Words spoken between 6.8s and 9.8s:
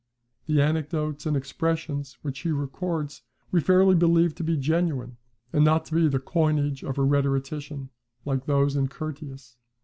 of a rhetorician, like those in Curtius.